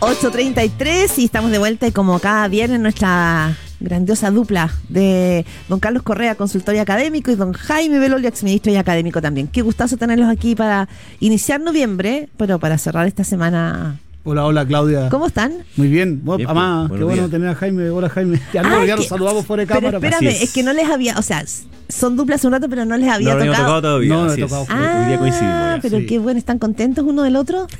[0.00, 6.02] 8.33 y estamos de vuelta y como cada viernes nuestra grandiosa dupla de don Carlos
[6.02, 9.46] Correa, consultor y académico, y don Jaime Belolio, exministro y académico también.
[9.46, 10.88] Qué gustazo tenerlos aquí para
[11.20, 15.08] iniciar noviembre, pero para cerrar esta semana Hola, hola Claudia.
[15.08, 15.52] ¿Cómo están?
[15.76, 16.20] Muy bien.
[16.22, 17.30] Bien, Amá, pues, qué bueno días.
[17.30, 17.88] tener a Jaime.
[17.88, 18.38] Hola Jaime.
[18.52, 19.96] Ya, no, Ah, ya que- nos saludamos fuera de Pero cámara.
[19.96, 20.42] espérame, Así es.
[20.42, 20.52] es.
[20.52, 21.42] que no les había, o sea,
[21.88, 23.76] son duplas hace un rato, pero no les había no lo habíamos tocado.
[23.76, 24.14] tocado todavía.
[24.14, 24.66] No, no he tocado.
[24.68, 25.78] Ah, día coincidimos.
[25.82, 26.06] pero sí.
[26.06, 27.66] qué bueno, ¿están contentos uno del otro?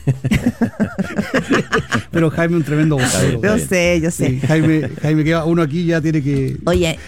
[2.10, 3.40] Pero Jaime un tremendo vocero.
[3.42, 4.26] Yo sé, yo sé.
[4.30, 6.56] Sí, Jaime, Jaime que uno aquí ya tiene que.
[6.66, 6.98] Oye,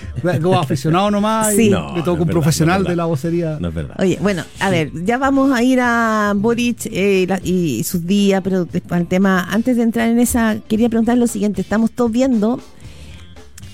[0.40, 1.54] Como aficionado nomás.
[1.54, 1.66] Sí.
[1.66, 3.58] Y No, le toca no un verdad, profesional no es de la vocería.
[3.60, 3.96] No es verdad.
[3.98, 8.40] Oye, bueno, a ver, ya vamos a ir a Boric eh, la- y sus días,
[8.44, 12.10] pero después al tema, antes de entrar en esa, quería preguntar lo siguiente, estamos todos
[12.10, 12.60] viendo,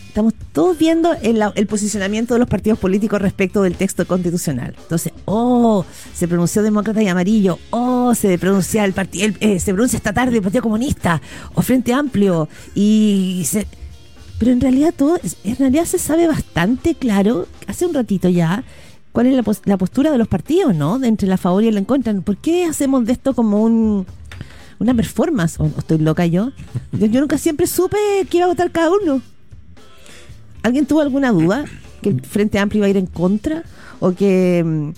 [0.09, 4.75] estamos todos viendo el, posicionamiento de los partidos políticos respecto del texto constitucional.
[4.79, 5.85] Entonces, oh,
[6.15, 10.43] se pronunció demócrata y amarillo, oh, se pronuncia el partido, se pronuncia esta tarde el
[10.43, 11.21] Partido Comunista
[11.55, 13.47] o Frente Amplio y
[14.39, 18.63] pero en realidad todo, en realidad se sabe bastante claro, hace un ratito ya,
[19.11, 21.01] cuál es la, la postura de los partidos, ¿no?
[21.01, 22.15] De entre la favor y el en contra.
[22.15, 24.07] ¿Por qué hacemos de esto como un
[24.79, 25.59] una performance?
[25.61, 26.53] ¿O o estoy loca yo?
[26.93, 27.07] yo?
[27.07, 27.97] yo nunca siempre supe
[28.31, 29.21] que iba a votar cada uno.
[30.63, 31.65] ¿Alguien tuvo alguna duda?
[32.03, 33.63] ¿Que el Frente Amplio iba a ir en contra?
[34.01, 34.91] ¿O que, mm,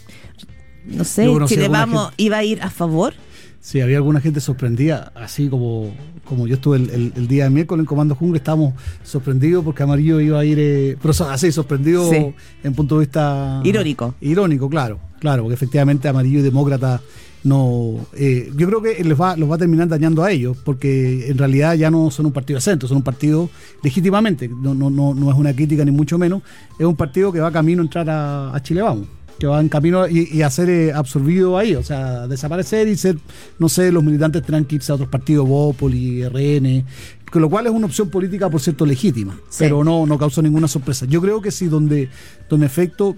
[0.97, 3.15] no sé, Chile Vamos iba a ir a favor?
[3.63, 5.95] Sí, había alguna gente sorprendida, así como,
[6.25, 8.73] como yo estuve el, el- el día de miércoles en Comando Jungle, estábamos
[9.05, 12.33] sorprendidos porque Amarillo iba a ir, eh, pero así, sorprendido Sí.
[12.65, 13.61] en punto de vista...
[13.63, 14.15] Irónico.
[14.23, 17.03] Irónico, claro, claro, porque efectivamente Amarillo y Demócrata
[17.45, 18.07] no...
[18.15, 21.39] eh, yo creo que les va, los va a terminar dañando a ellos, porque en
[21.39, 23.49] realidad ya no son un partido de centro, son un partido
[23.83, 26.43] legítimamente, no, no, no, no es una crítica ni mucho menos,
[26.79, 29.07] es un partido que va camino a entrar a, a Chile Vamos
[29.39, 32.97] que va en camino y, y a ser eh, absorbido ahí, o sea, desaparecer y
[32.97, 33.17] ser,
[33.59, 36.85] no sé, los militantes tendrán que irse a otros partidos, Bópoli, RN,
[37.33, 39.57] lo cual es una opción política, por cierto, legítima, Sí.
[39.61, 41.07] pero no, no causó ninguna sorpresa.
[41.07, 42.11] Yo creo que sí, donde,
[42.51, 43.17] donde efecto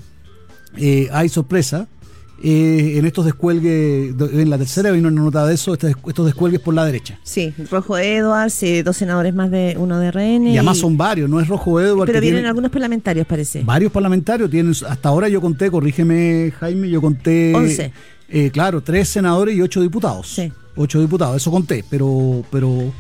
[0.77, 1.89] eh, hay sorpresa,
[2.45, 6.61] eh, en estos descuelgues, en la tercera vino una nota de eso, estos, estos descuelgues
[6.61, 7.19] por la derecha.
[7.23, 10.49] Sí, Rojo Edwards, eh, dos senadores más de uno de RN.
[10.49, 12.07] Y además son varios, no es Rojo Edward.
[12.07, 13.63] Pero vienen tiene- algunos parlamentarios, parece.
[13.63, 17.55] Varios parlamentarios tienen, hasta ahora yo conté, corrígeme Jaime, yo conté...
[17.55, 17.93] Once.
[18.29, 20.27] eh, claro, tres senadores y ocho diputados.
[20.35, 20.53] Sí.
[20.75, 22.43] Ocho diputados, eso conté, pero...
[22.51, 22.93] pero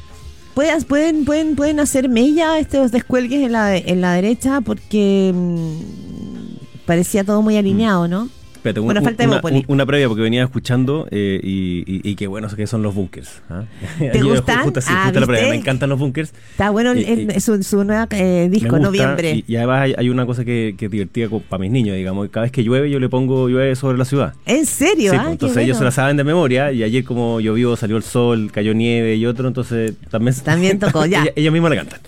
[0.54, 7.24] Pueden, pueden, pueden, hacer mella estos descuelgues en la, en la derecha porque mm, parecía
[7.24, 8.28] todo muy alineado, ¿no?
[8.62, 12.10] Espérate, un- Bueno, un- falta una, un- una previa porque venía escuchando eh, y, y,
[12.10, 13.42] y qué buenos que son los bunkers.
[13.50, 13.64] ¿ah?
[13.98, 14.62] ¿Te gustan?
[14.62, 15.48] Justo, sí, Ah, justo la previa.
[15.48, 16.32] Me encantan los bunkers.
[16.52, 19.32] Está bueno el- su, su nueva eh, disco, gusta, noviembre.
[19.32, 22.28] Y, y además hay, hay una cosa que, que es divertida para mis niños, digamos.
[22.30, 24.34] Cada vez que llueve yo le pongo llueve sobre la ciudad.
[24.46, 25.10] ¿En serio?
[25.10, 27.96] Sí, ah, pues, entonces ellos se la saben de memoria y ayer como llovió, salió
[27.96, 31.22] el sol, cayó nieve y otro, entonces también, También tocó, ya.
[31.22, 32.00] Ella- ellos mismos la cantan.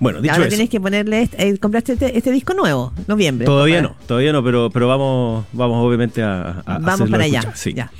[0.00, 3.46] Bueno, dicho Ahora eso, tienes que ponerle, este- eh, compraste este, este disco nuevo, noviembre.
[3.46, 7.38] todavía no, todavía no, pero, pero vamos, vamos obviamente a, a Vamos hacerlo para allá.
[7.40, 7.72] escuchar, sí.
[7.74, 7.90] ya.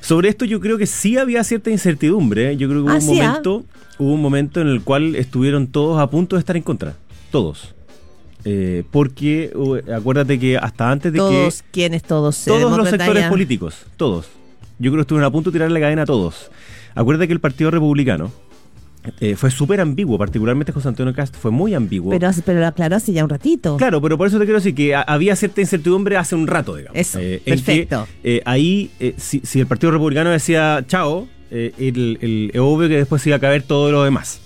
[0.00, 2.52] Sobre esto yo creo que sí había cierta incertidumbre.
[2.52, 2.56] ¿eh?
[2.56, 3.26] Yo creo que hubo Ah, un sí, ah.
[3.28, 3.64] momento,
[3.98, 6.94] hubo un momento en el cual estuvieron todos a punto de estar en contra.
[7.30, 7.74] Todos.
[8.44, 9.50] Eh, porque
[9.92, 12.46] acuérdate que hasta antes de Todos, que quienes todos?
[12.46, 14.26] eh, todos los sectores políticos, todos.
[14.78, 16.50] Yo creo que estuvieron a punto de tirar la cadena a todos.
[16.94, 18.30] Acuérdate que el Partido Republicano
[19.20, 22.10] eh, fue súper ambiguo, particularmente José Antonio Cast fue muy ambiguo.
[22.10, 23.76] Pero, pero lo aclaró hace ya un ratito.
[23.76, 26.76] Claro, pero por eso te quiero decir que ha- había cierta incertidumbre hace un rato,
[26.76, 26.98] digamos.
[26.98, 28.06] Eso, en perfecto.
[28.22, 32.60] que, eh, ahí, eh, si, si el Partido Republicano decía chao, eh, el, el- es
[32.60, 34.40] obvio que después se iba a caber todo lo demás.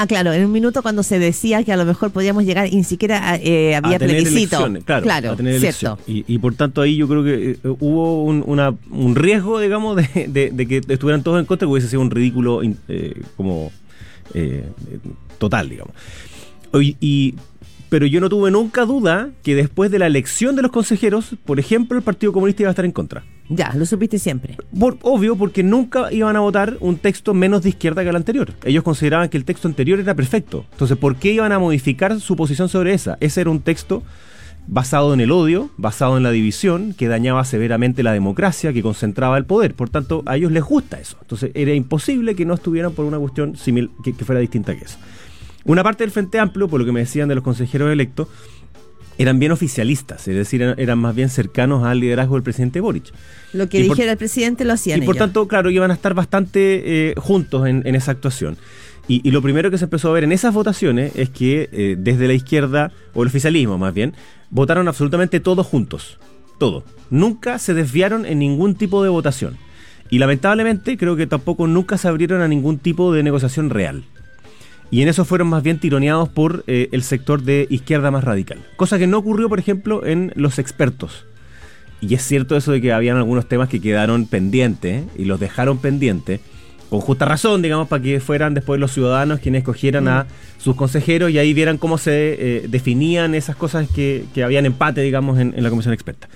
[0.00, 2.84] Ah, claro, en un minuto cuando se decía que a lo mejor podíamos llegar ni
[2.84, 4.56] siquiera eh, había a tener plebiscito.
[4.66, 5.98] elecciones, claro, a tener cierto.
[6.06, 9.96] Y, y por tanto ahí yo creo que eh, hubo un, una- un riesgo, digamos,
[9.96, 13.72] de, de- de que estuvieran todos en contra, que hubiese sido un ridículo eh, como
[14.34, 14.98] eh, eh,
[15.38, 15.94] total, digamos.
[16.80, 17.34] Y,
[17.88, 21.58] pero yo no tuve nunca duda que después de la elección de los consejeros, por
[21.58, 23.24] ejemplo, el Partido Comunista iba a estar en contra.
[23.48, 24.56] Ya, lo supiste siempre.
[24.78, 28.52] Por- obvio, porque nunca iban a votar un texto menos de izquierda que el anterior.
[28.64, 30.66] Ellos consideraban que el texto anterior era perfecto.
[30.72, 33.16] Entonces, ¿por qué iban a modificar su posición sobre esa?
[33.20, 34.02] Ese era un texto
[34.70, 39.38] basado en el odio, basado en la división, que dañaba severamente la democracia, que concentraba
[39.38, 39.72] el poder.
[39.72, 41.16] Por tanto, a ellos les gusta eso.
[41.22, 44.84] Entonces, era imposible que no estuvieran por una cuestión simil que, que fuera distinta que
[44.84, 44.98] eso.
[45.68, 48.26] Una parte del Frente Amplio, por lo que me decían de los consejeros electos,
[49.18, 53.12] eran bien oficialistas, es decir, eran, eran más bien cercanos al liderazgo del presidente Boric.
[53.52, 55.26] Lo que Y por- dijera el presidente lo hacían Y por ellos.
[55.26, 58.56] tanto, claro, iban a estar bastante eh, juntos en, en esa actuación.
[59.08, 61.96] Y, y lo primero que se empezó a ver en esas votaciones es que eh,
[61.98, 64.14] desde la izquierda, o el oficialismo más bien,
[64.50, 66.18] votaron absolutamente todos juntos.
[66.58, 66.84] Todo.
[67.10, 69.56] Nunca se desviaron en ningún tipo de votación.
[70.10, 74.04] Y lamentablemente creo que tampoco nunca se abrieron a ningún tipo de negociación real.
[74.90, 78.58] Y en eso fueron más bien tironeados por eh, el sector de izquierda más radical.
[78.76, 81.26] Cosa que no ocurrió, por ejemplo, en los expertos.
[82.00, 85.78] Y es cierto eso de que habían algunos temas que quedaron pendientes y los dejaron
[85.78, 86.40] pendientes,
[86.88, 90.26] con justa razón, digamos, para que fueran después los ciudadanos quienes escogieran a
[90.58, 95.02] sus consejeros y ahí vieran cómo se eh, definían esas cosas que, que habían empate,
[95.02, 96.28] digamos, en, en la comisión experta.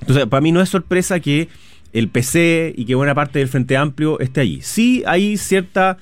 [0.00, 1.48] Entonces, para mí no es sorpresa que
[1.92, 4.60] el PC y que buena parte del Frente Amplio esté allí.
[4.62, 5.98] Sí hay cierta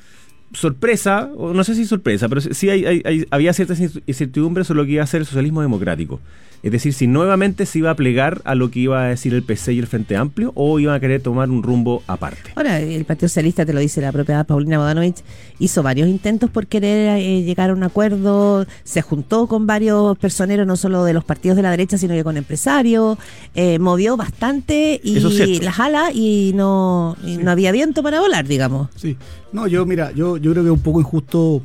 [0.52, 3.74] sorpresa, o no sé si sorpresa, pero sí hay, hay- hay- había cierta
[4.06, 6.20] incertidumbre sobre lo que iba a hacer el socialismo democrático.
[6.62, 9.42] Es decir, si nuevamente se iba a plegar a lo que iba a decir el
[9.42, 12.50] PC y el Frente Amplio o iban a querer tomar un rumbo aparte.
[12.54, 15.22] Ahora, el Partido Socialista, te lo dice la propia Paulina Bodanovich,
[15.58, 20.66] hizo varios intentos por querer eh, llegar a un acuerdo, se juntó con varios personeros,
[20.66, 23.16] no solo de los partidos de la derecha, sino que con empresarios,
[23.54, 25.16] eh, movió bastante y
[25.54, 28.88] es las alas y no, y no había viento para volar, digamos.
[28.96, 29.16] Sí.
[29.52, 31.62] No, yo, mira, yo, yo creo que es un poco injusto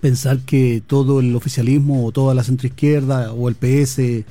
[0.00, 4.24] pensar que todo el oficialismo o toda la centroizquierda o el PS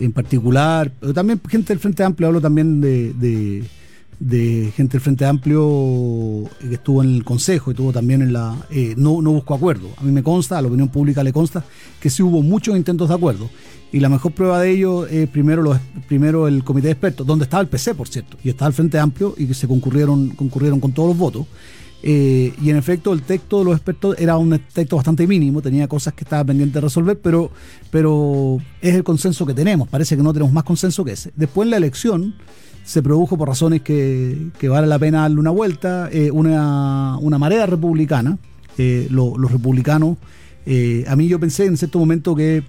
[0.00, 3.12] en particular, pero también gente del Frente Amplio, hablo también de,
[4.18, 8.56] de, gente del Frente Amplio que estuvo en el Consejo y estuvo también en la...
[8.70, 9.88] eh, no, no buscó acuerdo.
[9.98, 11.64] A mí me consta, a la opinión pública le consta,
[12.00, 13.50] que sí hubo muchos intentos de acuerdo.
[13.92, 15.78] Y la mejor prueba de ello es primero, los,
[16.08, 18.98] primero el comité de expertos, donde estaba el PC, por cierto, y estaba el Frente
[18.98, 21.46] Amplio y que se concurrieron, concurrieron con todos los votos.
[22.06, 25.88] Eh, y en efecto, el texto de los expertos era un texto bastante mínimo, tenía
[25.88, 27.50] cosas que estaba pendiente de resolver, pero,
[27.90, 29.88] pero es el consenso que tenemos.
[29.88, 31.32] Parece que no tenemos más consenso que ese.
[31.34, 32.34] Después, la elección
[32.84, 37.38] se produjo por razones que, que vale la pena darle una vuelta, eh, una, una
[37.38, 38.36] marea republicana.
[38.76, 40.18] Eh, lo- los republicanos,
[40.66, 42.64] eh, a mí yo pensé en cierto momento que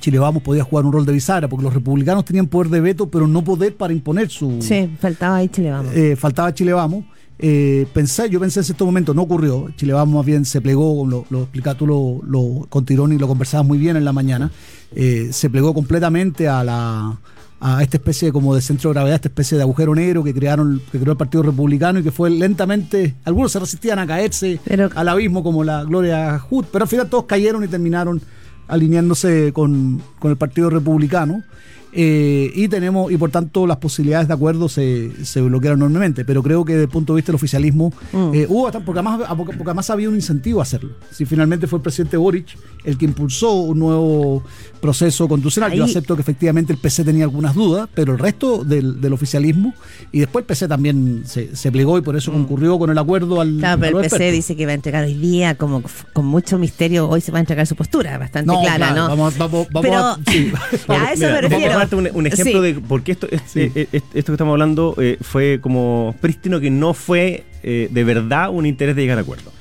[0.00, 3.08] Chile Vamos podía jugar un rol de bisagra, porque los republicanos tenían poder de veto,
[3.08, 5.94] pero no poder para imponer su, Sí, faltaba ahí Chile, vamos.
[5.94, 7.04] eh, faltaba Chile Vamos.
[7.42, 9.70] Eh, pensé, yo pensé en cierto momento, no ocurrió.
[9.76, 13.18] Chile Vamos más bien se plegó, lo, lo explicaba tú lo, lo- con Tirón y
[13.18, 14.50] lo conversabas muy bien en la mañana.
[14.94, 17.18] eh, se plegó completamente a la
[17.62, 20.32] a esta especie de, como de centro de gravedad, esta especie de agujero negro que
[20.32, 24.58] crearon, que creó el Partido Republicano y que fue lentamente, algunos se resistían a caerse
[24.64, 28.20] Pero- al abismo como la Gloria Hood, pero al final todos cayeron y terminaron
[28.66, 31.42] alineándose con, con el Partido Republicano.
[31.92, 36.24] Eh, y tenemos, y por tanto las posibilidades de acuerdo se, se bloquearon enormemente.
[36.24, 38.34] Pero creo que desde el punto de vista del oficialismo, Mm.
[38.34, 40.90] eh, hubo bastante- porque además, porque además había un incentivo a hacerlo.
[41.10, 42.46] Si finalmente fue el presidente Boric
[42.84, 44.42] el que impulsó un nuevo
[44.80, 49.00] proceso constitucional, yo acepto que efectivamente el PC tenía algunas dudas, pero el resto del,
[49.00, 49.74] del oficialismo,
[50.12, 53.40] y después el PC también se, se plegó y por eso concurrió con el acuerdo
[53.40, 53.52] al.
[53.54, 53.58] Mm.
[53.58, 54.34] Claro, pero el PC expertos.
[54.36, 55.82] dice que va a entregar hoy día, como
[56.14, 59.08] con mucho misterio, hoy se va a entregar su postura, bastante No, clara, claro, ¿no?
[59.08, 60.50] vamos- vamos- vamos pero, a- sí.
[60.88, 61.79] a eso Mira, me refiero.
[61.80, 62.72] Darte un, un ejemplo Sí.
[62.72, 63.70] de por qué esto, Sí.
[63.74, 68.50] eh, esto que estamos hablando eh, fue como prístino que no fue eh, de verdad
[68.50, 69.52] un interés de llegar a acuerdo.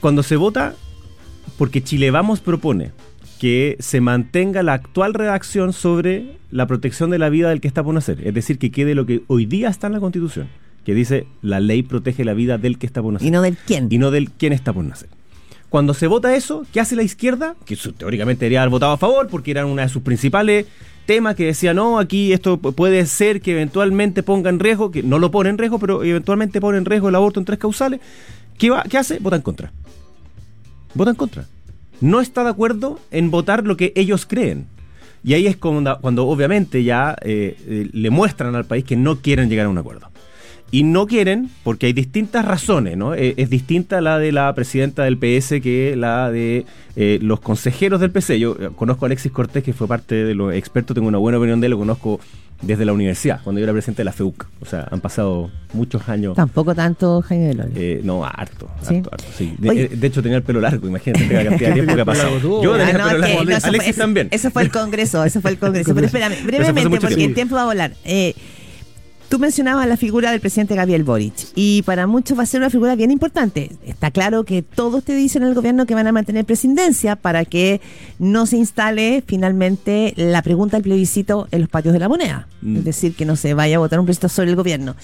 [0.00, 0.74] Cuando se vota,
[1.58, 2.92] porque Chile Vamos propone
[3.38, 7.82] que se mantenga la actual redacción sobre la protección de la vida del que está
[7.84, 10.48] por nacer, es decir, que quede lo que hoy día está en la Constitución,
[10.84, 13.56] que dice la ley protege la vida del que está por nacer Y no del
[13.58, 13.88] quién.
[13.90, 15.08] y no del quién está por nacer.
[15.68, 17.56] Cuando se vota eso, ¿qué hace la izquierda?
[17.66, 20.64] Que teóricamente debería haber votado a favor porque era una de sus principales
[21.06, 25.02] temas que decía, no, aquí esto pu- puede ser que eventualmente ponga en riesgo, que
[25.02, 28.00] no lo pone en riesgo, pero eventualmente pone en riesgo el aborto en tres causales.
[28.58, 29.18] ¿Qué, va, qué hace?
[29.18, 29.72] Vota en contra.
[30.94, 31.46] Vota en contra.
[32.00, 34.66] No está de acuerdo en votar lo que ellos creen.
[35.24, 39.16] Y ahí es cuando, cuando obviamente ya eh, eh, le muestran al país que no
[39.20, 40.08] quieren llegar a un acuerdo.
[40.72, 43.14] Y no quieren porque hay distintas razones, ¿no?
[43.14, 48.00] Eh, es distinta la de la presidenta del PS que la de eh, los consejeros
[48.00, 48.40] del PC.
[48.40, 51.38] Yo eh, conozco a Alexis Cortés, que fue parte de los expertos, tengo una buena
[51.38, 52.18] opinión de él, lo conozco
[52.62, 54.46] desde la universidad, cuando yo era presidente de la FEUC.
[54.62, 56.34] O sea, han pasado muchos años.
[56.34, 57.72] Tampoco tanto Jaime Velorio.
[57.76, 58.96] Eh, no, harto, ¿Sí?
[58.96, 59.54] harto, harto, sí.
[59.58, 62.04] De, eh, de hecho, tenía el pelo largo, imagínate la cantidad de tiempo que ha
[62.04, 62.40] pasado.
[62.62, 64.28] Yo Ah, tenía el no, pelo es que- largo, no, eso Alexis fue- también.
[64.32, 65.94] Eso fue el Congreso, eso fue el Congreso.
[65.94, 67.28] Pero espérame, brevemente, porque tiempo.
[67.28, 67.92] el tiempo va a volar.
[68.04, 68.34] Eh,
[69.28, 72.70] tú mencionabas la figura del presidente Gabriel Boric y para muchos va a ser una
[72.70, 73.72] figura bien importante.
[73.84, 77.44] Está claro que todos te dicen en el gobierno que van a mantener presidencia para
[77.44, 77.80] que
[78.18, 82.48] no se instale finalmente la pregunta del plebiscito en los patios de la moneda.
[82.62, 82.78] Mm.
[82.78, 84.94] Es decir, que no se vaya a votar un plebiscito sobre el gobierno.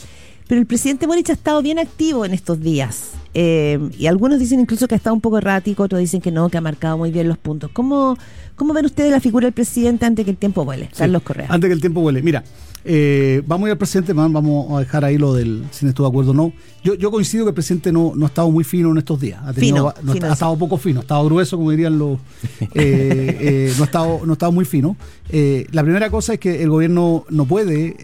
[0.49, 3.13] Pero el presidente Boric ha estado bien activo en estos días.
[3.35, 6.49] Eh, y algunos dicen incluso que ha estado un poco errático, otros dicen que no,
[6.51, 7.71] que ha marcado muy bien los puntos.
[7.73, 8.19] ¿Cómo,
[8.57, 10.87] cómo ven ustedes la figura del presidente antes que el tiempo vuele?
[10.93, 10.99] Sí.
[10.99, 11.47] Carlos Correa.
[11.49, 12.23] Antes que el tiempo vuele.
[12.23, 12.45] Mira,
[12.85, 16.11] Eh, vamos a ir al presidente, vamos a dejar ahí lo del si estuvo de
[16.11, 16.53] acuerdo o no.
[16.83, 19.41] Yo, yo coincido que el presidente no, no ha estado muy fino en estos días.
[19.45, 22.19] Ha, tenido, no, ha estado poco fino, ha estado grueso, como dirían los.
[22.75, 24.97] Eh, eh, no, ha estado, no ha estado muy fino.
[25.31, 27.97] la primera cosa es que el gobierno no puede,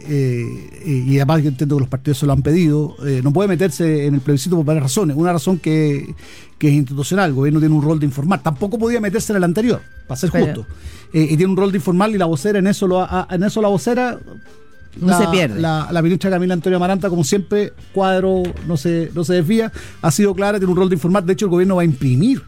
[0.85, 4.15] y además yo entiendo que los partidos se lo han pedido, no puede meterse en
[4.15, 5.17] el plebiscito por varias razones.
[5.17, 6.15] Una razón que,
[6.59, 8.43] que es institucional, el gobierno tiene un rol de informar.
[8.43, 10.67] Tampoco podía meterse en el anterior, para ser justo.
[11.13, 13.69] y tiene un rol de informar y la vocera en eso, lo en eso la
[13.69, 14.19] vocera
[15.01, 15.61] no se pierde.
[15.61, 20.11] La, la, ministra Camila Antonio Amaranta, como siempre, cuadro, no se, no se desvía, ha
[20.11, 21.25] sido clara, tiene un rol de informar.
[21.25, 22.43] De hecho, el gobierno va a imprimir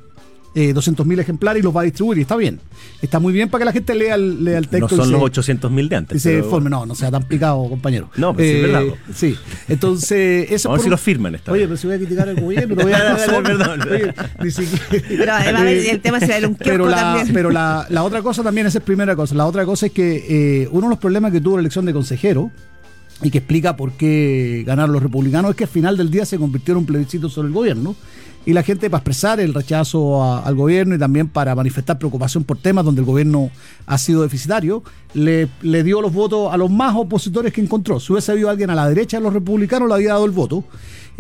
[0.55, 2.19] eh, 200.000 ejemplares y los va a distribuir.
[2.19, 2.61] Y está bien.
[3.01, 4.97] Está muy bien para que la gente lea el, lea el texto.
[4.97, 6.23] No son los 800.000 de antes.
[6.23, 8.11] se No, no sea tan picado, compañero.
[8.17, 8.83] No, pero es verdad.
[8.83, 9.37] Eh, sí.
[9.69, 10.71] Entonces, eso.
[10.71, 12.83] a ver si lo firman esta Oye, pero si voy a criticar al gobierno, no
[12.83, 13.81] voy a dar perdón.
[13.91, 15.41] Oye, ni siquiera.
[15.45, 18.79] Pero eh, el tema será un Pero, la, pero la, la, otra cosa también, esa
[18.79, 19.35] es primera cosa.
[19.35, 21.93] La otra cosa es que eh, uno de los problemas que tuvo la elección de
[21.93, 22.51] consejero
[23.23, 26.39] y que explica por qué ganaron los republicanos, es que al final del día se
[26.39, 27.95] convirtió en un plebiscito sobre el gobierno
[28.47, 32.59] y la gente para expresar el rechazo al gobierno y también para manifestar preocupación por
[32.59, 33.51] temas donde el gobierno
[33.87, 34.83] ha sido deficitario,
[35.13, 35.49] le,
[35.83, 38.01] dio los votos a los más opositores que encontró.
[38.01, 40.65] Si hubiese habido alguien a la derecha de los republicanos, le había dado el voto.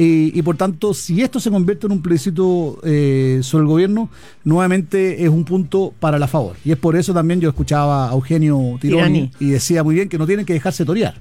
[0.03, 4.09] Y, por tanto, si esto se convierte en un plebiscito eh, sobre el gobierno,
[4.45, 6.57] nuevamente es un punto para la favor.
[6.65, 10.17] Y es por eso también yo escuchaba a Eugenio Tironi, y decía muy bien que
[10.17, 11.21] no tienen que dejarse torear.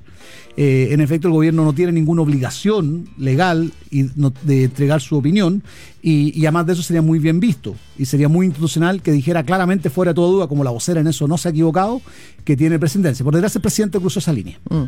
[0.55, 5.61] Eh, en efecto, el gobierno no tiene ninguna obligación legal de entregar su opinión
[6.01, 9.89] y, además de eso sería muy bien visto y sería muy institucional que dijera claramente,
[9.89, 12.01] fuera de toda duda, como la vocera en eso no se ha equivocado,
[12.45, 13.25] que tiene presidencia.
[13.25, 14.57] Por desgracia, el presidente cruzó esa línea.
[14.69, 14.83] Mm.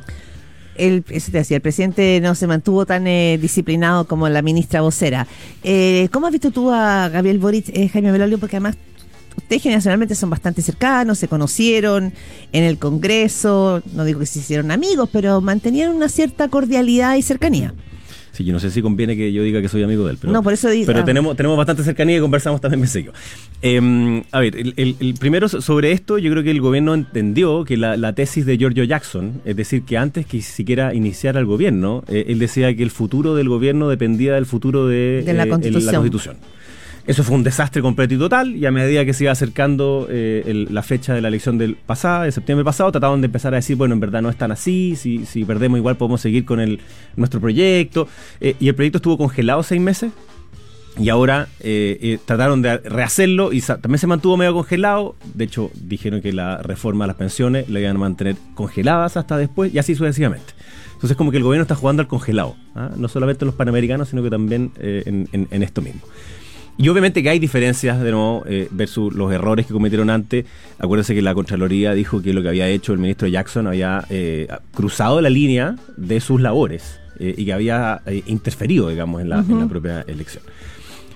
[0.75, 5.27] El, eso te el presidente no se mantuvo tan eh, disciplinado como la ministra vocera.
[5.63, 8.37] Eh, ¿Cómo has visto tú a Gabriel Boric, Jaime Belolio?
[8.39, 8.77] Porque además
[9.37, 12.13] ustedes generacionalmente son bastante cercanos, se conocieron
[12.51, 17.21] en el Congreso, no digo que se hicieron amigos, pero mantenían una cierta cordialidad y
[17.21, 17.73] cercanía.
[18.31, 20.31] Sí, yo no sé si conviene que yo diga que soy amigo de él, pero,
[20.31, 21.05] no, por eso pero ah.
[21.05, 23.13] tenemos, tenemos bastante cercanía y conversamos también me seguido.
[23.61, 28.13] Em, a ver, el, primero sobre esto, yo creo que el gobierno entendió que la,
[28.13, 32.39] tesis de Giorgio Jackson, es decir, que antes que siquiera iniciara el gobierno, eh, él
[32.39, 35.85] decía que el futuro del gobierno dependía del futuro de, la, eh, constitución.
[35.85, 36.37] la Constitución.
[37.07, 40.67] Eso fue un desastre completo y total, y a medida que se iba acercando eh,
[40.69, 43.75] la fecha de la elección del pasado, de septiembre pasado, trataban de empezar a decir,
[43.75, 46.79] bueno, en verdad no es tan así, si, si perdemos igual podemos seguir con el,
[47.15, 48.07] nuestro proyecto.
[48.39, 50.11] Eh, y el proyecto estuvo congelado seis meses,
[50.99, 55.15] y ahora eh, trataron de rehacerlo y también se mantuvo medio congelado.
[55.33, 59.37] De hecho, dijeron que la reforma a las pensiones la iban a mantener congeladas hasta
[59.37, 60.53] después y así sucesivamente.
[60.93, 62.91] Entonces, como que el gobierno está jugando al congelado, ¿ah?
[62.95, 66.01] no solamente en los panamericanos, sino que también en, en esto mismo.
[66.81, 70.45] Y obviamente que hay diferencias, de nuevo, eh, versus los errores que cometieron antes.
[70.79, 74.47] Acuérdense que la Contraloría dijo que lo que había hecho el ministro Jackson había eh,
[74.73, 80.01] cruzado la línea de sus labores eh, y que había interferido, digamos, en la, propia
[80.07, 80.43] elección.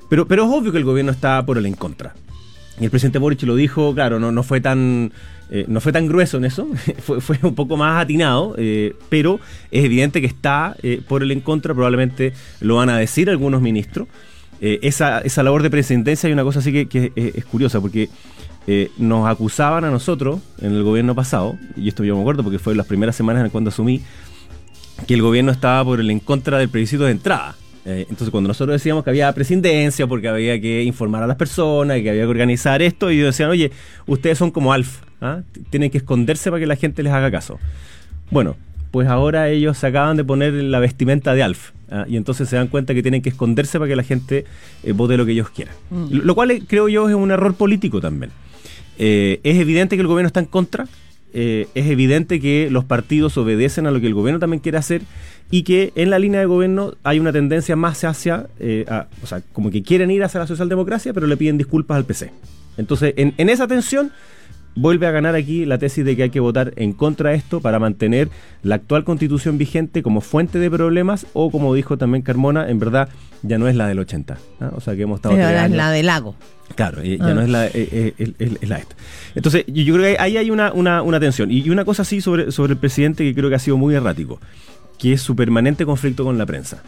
[0.07, 2.13] Pero, pero es obvio que el gobierno está por el en contra.
[2.79, 5.13] Y el presidente Boric lo dijo, claro, no, no fue tan...
[5.67, 6.67] no fue tan grueso en eso,
[6.99, 8.55] fue, fue, un poco más atinado,
[9.09, 9.39] pero
[9.71, 14.07] es evidente que está por el en contra, probablemente lo van a decir algunos ministros.
[14.67, 18.09] Eh, esa, esa labor de presidencia hay una cosa así que, eh, es, curiosa, porque
[18.65, 22.57] eh, nos acusaban a nosotros en el gobierno pasado, y esto yo me acuerdo porque
[22.57, 24.01] fue las primeras semanas en cuando asumí,
[25.05, 27.55] que el gobierno estaba por el en contra del plebiscito de entrada.
[27.85, 32.09] entonces, cuando nosotros decíamos que había presidencia, porque había que informar a las personas, que
[32.09, 33.69] había que organizar esto, y decían, oye,
[34.07, 35.41] ustedes son como Alf, ¿ah?
[35.69, 37.59] tienen que esconderse para que la gente les haga caso.
[38.31, 38.55] Bueno,
[38.95, 41.71] pues ahora ellos se acaban de poner la vestimenta de Alf.
[41.91, 42.05] ¿ah?
[42.07, 44.45] Y entonces se dan cuenta que tienen que esconderse para que la gente
[44.83, 45.75] eh, vote lo que ellos quieran.
[45.89, 46.19] Mm.
[46.23, 48.31] Lo, cual eh, creo yo es un error político también.
[48.97, 50.87] Eh, es evidente que el gobierno está en contra.
[51.33, 55.01] es evidente que los partidos obedecen a lo que el gobierno también quiere hacer
[55.51, 58.47] y que en la línea de gobierno hay una tendencia más hacia,
[59.21, 62.31] o sea, como que quieren ir hacia la socialdemocracia, pero le piden disculpas al PC.
[62.77, 64.13] Entonces, en, en esa tensión
[64.75, 67.61] vuelve a ganar aquí la tesis de que hay que votar en contra de esto
[67.61, 68.29] para mantener
[68.61, 73.09] la actual constitución vigente como fuente de problemas o como dijo también Carmona, en verdad
[73.41, 74.37] ya no es la del 80.
[74.59, 74.71] ¿ah?
[74.75, 75.35] O sea que hemos estado...
[75.35, 76.35] es la del lago.
[76.75, 78.95] Claro, ya no es la, eh, eh, es, la esta.
[79.35, 81.51] Entonces, yo, creo que ahí hay una, una, una tensión.
[81.51, 84.39] Y una cosa así sobre, sobre el presidente que creo que ha sido muy errático,
[84.97, 86.81] que es su permanente conflicto con la prensa.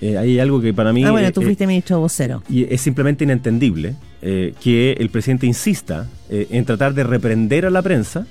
[0.00, 1.04] Eh, hay algo que para mí...
[1.04, 2.42] Ah, bueno, tú fuiste ministro vocero.
[2.50, 3.96] Y es simplemente inentendible
[4.26, 8.26] eh, que el presidente insista eh, en tratar de reprender a la prensa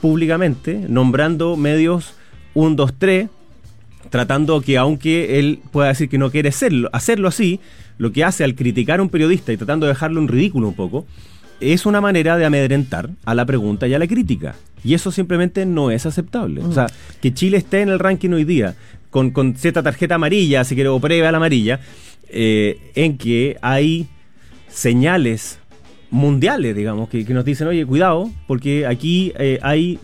[0.00, 2.14] públicamente, nombrando medios
[2.54, 3.28] 1, 2, 3,
[4.10, 7.60] tratando que aunque él pueda decir que no quiere hacerlo, hacerlo así,
[7.96, 10.74] lo que hace al criticar a un periodista y tratando de dejarlo en ridículo un
[10.74, 11.06] poco,
[11.60, 14.56] es una manera de amedrentar a la pregunta y a la crítica.
[14.82, 16.64] Y eso simplemente no es aceptable.
[16.64, 16.88] O sea,
[17.20, 18.74] que Chile esté en el ranking hoy día
[19.10, 21.78] con, con cierta tarjeta amarilla, si quiero, o previa a la amarilla,
[22.28, 24.08] eh, en que hay
[24.76, 25.58] señales
[26.10, 29.98] mundiales, digamos, que, que nos dicen, oye, cuidado, porque aquí eh, hay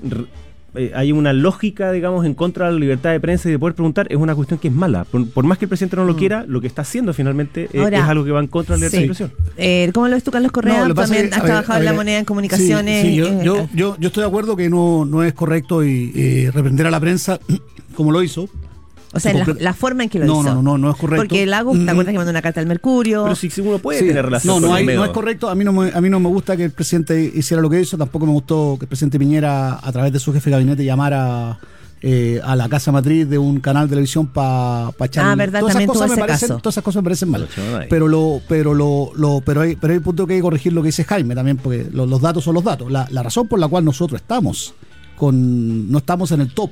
[0.75, 3.75] eh, hay una lógica, digamos, en contra de la libertad de prensa y de poder
[3.75, 5.05] preguntar, es una cuestión que es mala.
[5.05, 7.81] Por, por más que el presidente no lo quiera, lo que está haciendo finalmente eh,
[7.81, 9.07] Ahora, es algo que va en contra de la libertad sí.
[9.07, 9.55] de expresión.
[9.59, 10.88] Eh, ¿Cómo lo ves tú, Carlos Correa?
[10.88, 13.02] No, también es que, has ver, trabajado a en la ver, moneda en sí, comunicaciones.
[13.02, 16.11] sí, yo, eh, yo, yo, yo estoy de acuerdo que no, no es correcto y
[16.14, 17.38] eh, reprender a la prensa
[17.95, 18.49] como lo hizo.
[19.12, 20.54] O sea, en la, forma en que lo No, hizo.
[20.54, 21.23] no, no, no es correcto.
[21.23, 21.88] Porque el AGU, ¿te Mm.
[21.90, 23.25] acuerdas que mandó una carta al Mercurio?
[23.25, 24.07] Pero si, si uno puede Sí.
[24.09, 25.07] tener relación No, con no, hay- no medios.
[25.07, 25.49] es correcto.
[25.50, 27.81] A mí, no me, a mí no me gusta que el presidente hiciera lo que
[27.81, 27.97] hizo.
[27.99, 31.59] Tampoco me gustó que el presidente Piñera, a través de su jefe de gabinete, llamara
[32.04, 35.25] eh, a la casa matriz de un canal de televisión para pa echar.
[35.25, 36.61] Ah, verdad, todas esas cosas me parecen, caso.
[36.61, 37.42] Todas esas cosas me parecen mal.
[37.42, 37.78] No.
[37.88, 40.73] Pero lo, pero lo, lo, pero hay, pero hay un punto que hay que corregir
[40.73, 42.90] lo que dice Jaime también, porque lo- los datos son los datos.
[42.90, 44.75] La, la razón por la cual nosotros estamos
[45.16, 46.71] con, no estamos en el top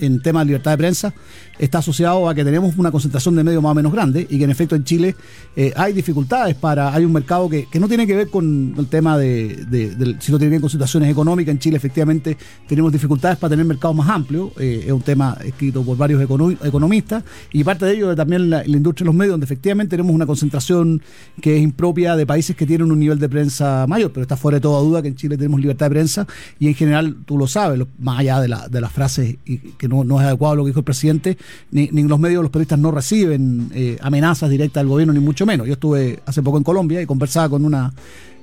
[0.00, 1.14] en tema de libertad de prensa
[1.58, 4.44] está asociado a que tenemos una concentración de medios más o menos grande y que
[4.44, 5.14] en efecto en Chile
[5.54, 8.86] eh, hay dificultades para, hay un mercado que, que no tiene que ver con el
[8.86, 13.38] tema de, si no tiene que ver con situaciones económicas, en Chile efectivamente tenemos dificultades
[13.38, 17.62] para tener mercados más amplios, eh, es un tema escrito por varios econo- economistas y
[17.62, 21.02] parte de ello también la, industria de los medios, donde efectivamente tenemos una concentración
[21.42, 24.56] que es impropia de países que tienen un nivel de prensa mayor, pero está fuera
[24.56, 26.26] de toda duda que en Chile tenemos libertad de prensa
[26.58, 29.36] y en general tú lo sabes, más allá de, la, de las frases
[29.76, 31.36] que no, es adecuado lo que dijo el presidente,
[31.70, 35.44] ni, ni los medios, los periodistas no reciben eh, amenazas directas del gobierno, ni mucho
[35.44, 35.66] menos.
[35.66, 37.92] Yo estuve hace poco en Colombia y conversaba con una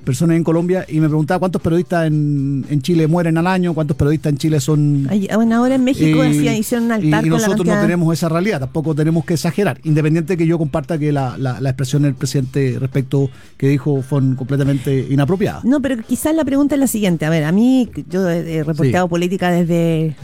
[0.08, 3.98] persona en Colombia y me preguntaba cuántos periodistas en, en Chile mueren al año, cuántos
[3.98, 5.06] periodistas en Chile son...
[5.10, 7.68] Ay, bueno, ahora en México Eh, hacían- hicieron un altar y, y con la nosotros
[7.76, 11.60] no tenemos esa realidad, tampoco tenemos que exagerar, independiente que yo comparta que la, la,
[11.60, 15.60] la expresión del presidente respecto que dijo fue completamente inapropiada.
[15.66, 17.26] No, pero quizás la pregunta es la siguiente.
[17.26, 19.10] A ver, a mí, yo he, reporteado Sí.
[19.10, 20.16] política desde,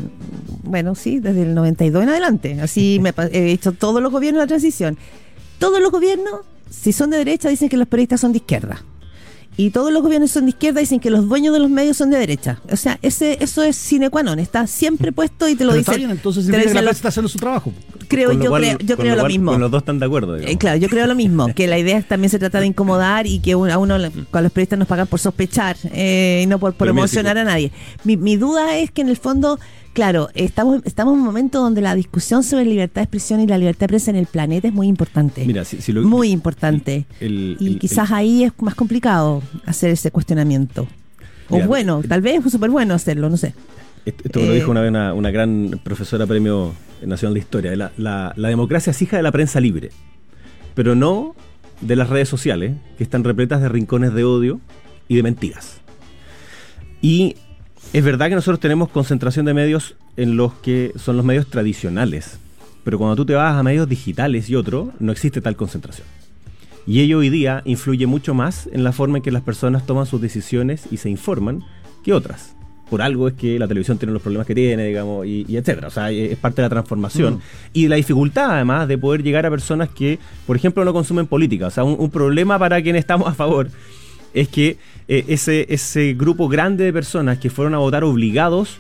[0.63, 2.62] bueno, sí, desde el 92 en adelante.
[2.62, 4.98] Así me he visto todos los gobiernos de la transición.
[5.60, 6.36] Todos los gobiernos,
[6.70, 8.82] si son de derecha, dicen que los periodistas son de izquierda.
[9.56, 12.10] Y todos los gobiernos son de izquierda dicen que los dueños de los medios son
[12.10, 12.60] de derecha.
[12.72, 15.80] O sea, ese eso es sine qua non, está siempre puesto y te lo Pero
[15.80, 15.92] dicen.
[15.94, 17.72] está bien, entonces te dicen la los- está haciendo su trabajo.
[18.08, 19.52] creo, yo cual- creo, yo creo lo cual- mismo.
[19.52, 20.38] Con los dos están de acuerdo.
[20.38, 23.40] Eh, claro, yo creo lo mismo, que la idea también se trata de incomodar y
[23.40, 23.98] que a uno,
[24.32, 27.72] con los periodistas nos pagan por sospechar eh, y no por mira, promocionar a nadie.
[28.04, 29.60] Mi, mi duda es que en el fondo,
[29.93, 33.58] claro, estamos, estamos en un momento donde la discusión sobre libertad de expresión y la
[33.58, 35.45] libertad de prensa en el planeta es muy importante.
[35.45, 37.06] Mira, si- si lo- muy importante.
[37.19, 40.88] el- y el- quizás ahí es más complicado hacer ese cuestionamiento.
[41.49, 43.53] O bueno, tal vez es súper bueno hacerlo, no sé.
[44.06, 46.73] Esto esto me lo Eh, dijo una vez una, una gran profesora premio
[47.06, 47.75] nacional de historia.
[47.75, 49.91] La, la- la democracia es hija de la prensa libre,
[50.73, 51.36] pero no
[51.82, 54.60] de las redes sociales, que están repletas de rincones de odio
[55.08, 55.77] y de mentiras.
[57.01, 57.36] Y
[57.91, 62.39] es verdad que nosotros tenemos concentración de medios en los que son los medios tradicionales,
[62.84, 66.08] pero cuando tú te vas a medios digitales y otros, no existe tal concentración.
[66.86, 70.06] Y ello hoy día influye mucho más en la forma en que las personas toman
[70.06, 71.63] sus decisiones y se informan
[72.04, 72.56] que otras.
[72.89, 75.88] Por algo es que la televisión tiene los problemas que tiene, digamos, y, y etcétera.
[75.88, 77.39] O sea, es parte de la transformación.
[77.72, 81.67] Y la dificultad, además, de poder llegar a personas que, por ejemplo, no consumen política.
[81.67, 83.69] O sea, un, un problema para quienes estamos a favor
[84.34, 88.80] es que eh, ese, ese grupo grande de personas que fueron a votar obligados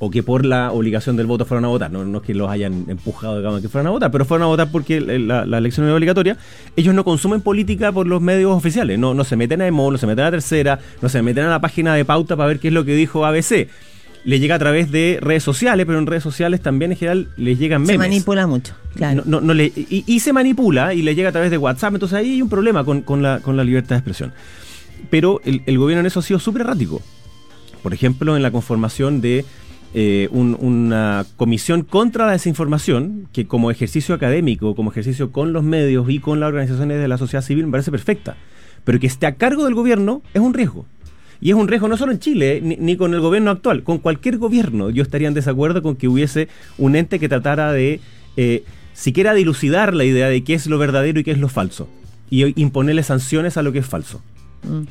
[0.00, 2.48] o que por la obligación del voto fueron a votar, no, no es que los
[2.48, 5.86] hayan empujado digamos, que fueran a votar, pero fueron a votar porque la, la elección
[5.86, 6.36] era obligatoria,
[6.76, 9.98] ellos no consumen política por los medios oficiales, no, no se meten a EMO, no
[9.98, 12.68] se meten a Tercera, no se meten a la página de pauta para ver qué
[12.68, 13.68] es lo que dijo ABC.
[14.28, 17.58] Le llega a través de redes sociales, pero en redes sociales también en general les
[17.58, 17.94] llegan memes.
[17.94, 19.22] Se manipula mucho, claro.
[19.24, 21.94] No, no- no le, y, y se manipula y le llega a través de WhatsApp,
[21.94, 24.32] entonces ahí hay un problema con, con la, con la libertad de expresión.
[25.10, 27.00] Pero el, el gobierno en eso ha sido súper errático.
[27.82, 29.44] Por ejemplo, en la conformación de
[29.94, 35.64] eh, un- una comisión contra la desinformación, que como ejercicio académico, como ejercicio con los
[35.64, 38.36] medios y con las organizaciones de la sociedad civil me parece perfecta.
[38.84, 40.84] Pero que esté a cargo del gobierno es un riesgo.
[41.40, 43.82] Y es un riesgo no solo en Chile, eh, ni, ni con el gobierno actual,
[43.82, 44.90] con cualquier gobierno.
[44.90, 46.48] Yo estaría en desacuerdo con que hubiese
[46.78, 48.00] un ente que tratara de
[48.36, 51.88] eh, siquiera dilucidar la idea de qué es lo verdadero y qué es lo falso.
[52.30, 54.20] Y imponerle sanciones a lo que es falso.
[54.64, 54.82] Mm.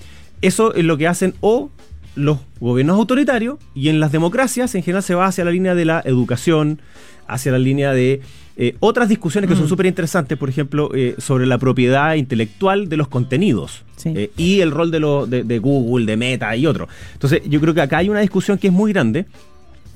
[0.42, 1.70] Eso es lo que hacen o
[2.16, 5.86] los gobiernos autoritarios y en las democracias en general se va hacia la línea de
[5.86, 6.82] la educación,
[7.28, 8.22] hacia la línea de
[8.60, 9.70] eh, otras discusiones que son Mm.
[9.70, 14.14] súper interesantes, por ejemplo, eh, sobre la propiedad intelectual de los contenidos Sí.
[14.16, 16.90] eh, y el rol de, lo, de, de Google, de Meta y otros.
[17.14, 19.26] Entonces yo creo que acá hay una discusión que es muy grande,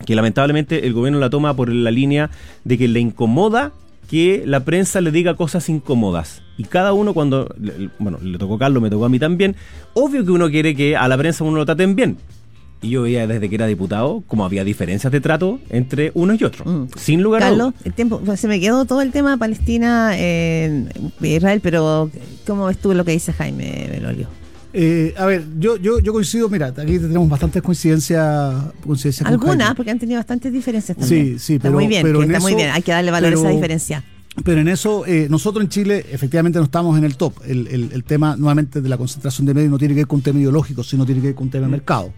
[0.05, 2.29] que lamentablemente el gobierno la toma por la línea
[2.63, 3.71] de que le incomoda
[4.09, 6.41] que la prensa le diga cosas incómodas.
[6.57, 7.53] Y cada uno cuando,
[7.97, 9.55] bueno, le tocó a Carlos, me tocó a mí también,
[9.93, 12.17] obvio que uno quiere que a la prensa uno lo traten bien.
[12.83, 16.43] Y yo veía desde que era diputado como había diferencias de trato entre uno y
[16.43, 16.65] otro.
[16.65, 16.87] Mm.
[16.97, 17.85] Sin lugar a Carlos, dudas.
[17.85, 20.85] el tiempo, pues, se me quedó todo el tema Palestina, eh,
[21.21, 22.09] Israel, pero
[22.47, 24.27] ¿cómo ves tú lo que dice Jaime Belolio?
[24.73, 28.55] Eh, a ver, yo, yo, yo coincido, mira, aquí tenemos bastantes coincidencias.
[28.85, 31.37] coincidencias con Algunas, porque han tenido bastantes diferencias también.
[31.37, 33.31] Sí, sí, está pero- muy bien, pero está muy eso- bien, hay que darle valor
[33.33, 34.03] a esa diferencia.
[34.45, 37.33] Pero en eso, eh, nosotros en Chile efectivamente no estamos en el top.
[37.45, 40.17] El, el- el tema nuevamente de la concentración de medios no tiene que ver con
[40.19, 42.13] un tema ideológico, sino tiene que ver con un tema de mercado.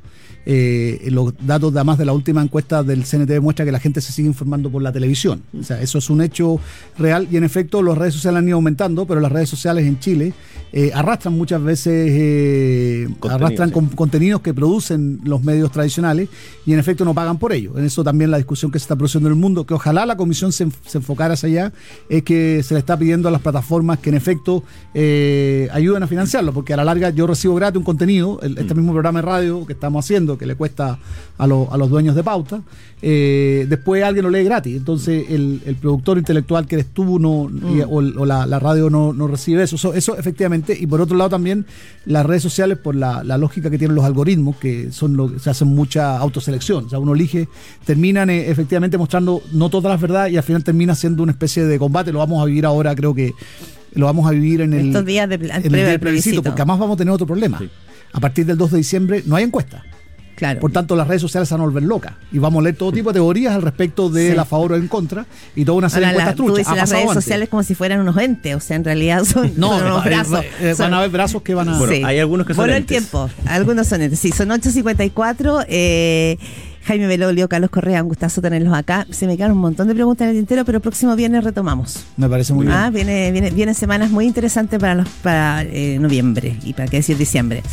[0.45, 4.11] Eh, los datos, además de la última encuesta del CNT, demuestra que la gente se
[4.11, 5.41] sigue informando por la televisión.
[5.57, 6.59] O sea, eso es un hecho
[6.97, 9.99] real y en efecto las redes sociales han ido aumentando, pero las redes sociales en
[9.99, 10.33] Chile
[10.73, 13.73] eh, arrastran muchas veces, eh, Contenido, arrastran sí.
[13.73, 16.27] con contenidos que producen los medios tradicionales
[16.65, 17.77] y en efecto no pagan por ello.
[17.77, 20.17] En eso también la discusión que se está produciendo en el mundo, que ojalá la
[20.17, 21.73] comisión se, se enfocara hacia allá,
[22.09, 24.63] es que se le está pidiendo a las plataformas que en efecto
[25.71, 28.91] ayuden a financiarlo, porque a la larga yo recibo gratis un contenido, el- este mismo
[28.91, 30.99] programa de radio que estamos haciendo, que le cuesta
[31.37, 32.61] a, lo- a los dueños de pauta,
[33.01, 34.77] eh, después alguien lo lee gratis.
[34.77, 39.11] Entonces el, el productor intelectual que eres tú no, y- o, la, la radio no,
[39.13, 39.75] no recibe eso.
[39.75, 39.93] eso.
[39.93, 41.65] Eso efectivamente, y por otro lado también
[42.05, 45.49] las redes sociales, por la, la lógica que tienen los algoritmos, que son lo se
[45.49, 46.85] hacen mucha autoselección.
[46.85, 47.47] O sea, uno elige,
[47.85, 51.65] terminan eh, efectivamente mostrando no todas las verdades y al final termina siendo una especie
[51.65, 52.11] de combate.
[52.13, 53.33] Lo vamos a vivir ahora, creo que
[53.95, 56.43] lo vamos a vivir en el, Estos días de en el día del plebiscito, plebiscito.
[56.43, 57.59] porque además vamos a tener otro problema.
[57.59, 57.69] Sí.
[58.13, 59.83] A partir del 2 de diciembre no hay encuesta.
[60.43, 60.59] Claro.
[60.59, 62.13] Por tanto, las redes sociales se van a volver locas.
[62.31, 64.35] Y vamos a leer todo tipo de teorías al respecto de Sí.
[64.35, 65.25] la favor o en contra
[65.55, 66.57] y toda una serie Ahora, de la- encuestas tú truchas.
[66.67, 67.23] dices las redes antes.
[67.23, 70.09] sociales como si fueran unos entes, o sea, en realidad son, No, son unos eh,
[70.09, 70.39] brazos.
[70.59, 71.77] eh, van Son- a haber brazos que van a.
[71.77, 72.97] Bueno, hay algunos que son Voló el entes.
[72.97, 74.19] tiempo, algunos son entes.
[74.19, 75.65] Sí, son 8.54.
[75.69, 76.37] Eh,
[76.85, 79.07] Jaime Belolio, Carlos Correa, un gustazo tenerlos acá.
[79.09, 82.03] Se me quedaron un montón de preguntas en el tintero, pero el próximo viernes retomamos.
[82.17, 82.77] Me parece muy bien.
[82.77, 86.97] Ah, viene, viene, vienen semanas muy interesantes para los para eh, noviembre y para qué
[86.97, 87.63] decir diciembre.